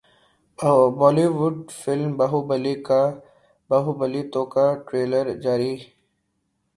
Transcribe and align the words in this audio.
Bali 0.99 1.25
would 1.37 1.57
film 1.79 2.11
Baahubali 3.69 4.21
two 4.31 4.41
کا 4.53 4.65
trailer 4.85 5.25
جاری 5.43 5.73